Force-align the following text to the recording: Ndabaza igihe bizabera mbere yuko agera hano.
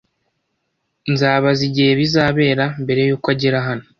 Ndabaza 1.13 1.61
igihe 1.69 1.91
bizabera 1.99 2.65
mbere 2.83 3.01
yuko 3.09 3.27
agera 3.33 3.59
hano. 3.67 3.85